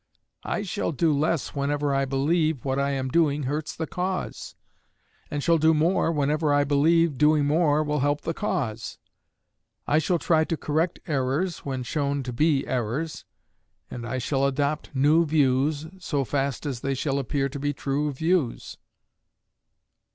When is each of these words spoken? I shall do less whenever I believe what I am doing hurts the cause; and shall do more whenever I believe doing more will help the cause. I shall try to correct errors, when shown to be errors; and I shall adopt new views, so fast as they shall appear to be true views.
I 0.43 0.63
shall 0.63 0.91
do 0.91 1.13
less 1.15 1.53
whenever 1.53 1.93
I 1.93 2.05
believe 2.05 2.65
what 2.65 2.79
I 2.79 2.89
am 2.89 3.09
doing 3.09 3.43
hurts 3.43 3.75
the 3.75 3.85
cause; 3.85 4.55
and 5.29 5.43
shall 5.43 5.59
do 5.59 5.75
more 5.75 6.11
whenever 6.11 6.51
I 6.51 6.63
believe 6.63 7.19
doing 7.19 7.45
more 7.45 7.83
will 7.83 7.99
help 7.99 8.21
the 8.21 8.33
cause. 8.33 8.97
I 9.85 9.99
shall 9.99 10.17
try 10.17 10.43
to 10.43 10.57
correct 10.57 10.99
errors, 11.05 11.59
when 11.59 11.83
shown 11.83 12.23
to 12.23 12.33
be 12.33 12.65
errors; 12.65 13.25
and 13.91 14.07
I 14.07 14.17
shall 14.17 14.47
adopt 14.47 14.89
new 14.95 15.23
views, 15.23 15.85
so 15.99 16.25
fast 16.25 16.65
as 16.65 16.79
they 16.79 16.95
shall 16.95 17.19
appear 17.19 17.47
to 17.49 17.59
be 17.59 17.71
true 17.71 18.11
views. 18.11 18.79